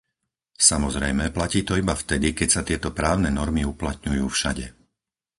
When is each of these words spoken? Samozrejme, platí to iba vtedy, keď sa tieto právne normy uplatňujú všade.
Samozrejme, 0.69 1.25
platí 1.37 1.59
to 1.67 1.73
iba 1.81 1.93
vtedy, 2.03 2.27
keď 2.39 2.49
sa 2.55 2.61
tieto 2.69 2.89
právne 2.99 3.29
normy 3.39 3.61
uplatňujú 3.73 4.25
všade. 4.35 4.65